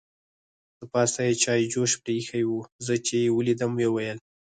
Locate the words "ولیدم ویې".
3.37-3.89